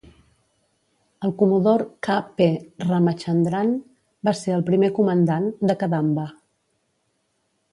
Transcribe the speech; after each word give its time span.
El 1.27 1.33
comodor 1.41 1.83
K. 2.07 2.15
P. 2.39 2.47
Ramachandran 2.87 3.69
va 4.29 4.33
ser 4.43 4.57
el 4.57 4.67
primer 4.71 4.91
comandant 5.01 5.47
de 5.73 5.77
"Kadamba". 5.85 6.25